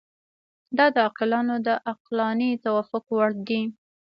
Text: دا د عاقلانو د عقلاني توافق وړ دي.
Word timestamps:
دا 0.77 0.85
د 0.95 0.97
عاقلانو 1.05 1.55
د 1.67 1.69
عقلاني 1.89 2.51
توافق 2.65 3.03
وړ 3.15 3.29
دي. 3.47 3.61